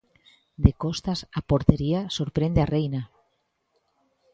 De 0.63 0.71
costas 0.83 1.19
á 1.37 1.39
portería 1.49 2.01
sorprende 2.17 2.59
a 2.61 2.69
Reina. 2.75 3.01